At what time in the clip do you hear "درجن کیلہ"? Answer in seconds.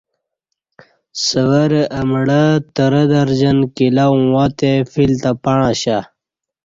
3.11-4.05